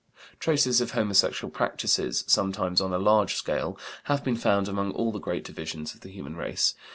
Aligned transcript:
Traces 0.39 0.81
of 0.81 0.93
homosexual 0.93 1.51
practices, 1.51 2.23
sometimes 2.25 2.81
on 2.81 2.91
a 2.91 2.97
large 2.97 3.35
scale, 3.35 3.77
have 4.05 4.23
been 4.23 4.35
found 4.35 4.67
among 4.67 4.91
all 4.93 5.11
the 5.11 5.19
great 5.19 5.43
divisions 5.43 5.93
of 5.93 6.01
the 6.01 6.09
human 6.09 6.35
race. 6.35 6.73